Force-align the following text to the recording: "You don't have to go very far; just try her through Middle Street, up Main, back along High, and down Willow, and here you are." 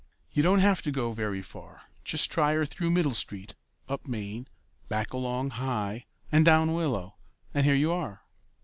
"You 0.33 0.41
don't 0.41 0.61
have 0.61 0.81
to 0.81 0.91
go 0.91 1.11
very 1.11 1.43
far; 1.43 1.81
just 2.03 2.31
try 2.31 2.55
her 2.55 2.65
through 2.65 2.89
Middle 2.89 3.13
Street, 3.13 3.53
up 3.87 4.07
Main, 4.07 4.47
back 4.89 5.13
along 5.13 5.51
High, 5.51 6.07
and 6.31 6.43
down 6.43 6.73
Willow, 6.73 7.17
and 7.53 7.65
here 7.67 7.75
you 7.75 7.91
are." 7.91 8.23